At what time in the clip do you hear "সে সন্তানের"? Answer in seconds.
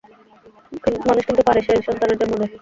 1.61-2.17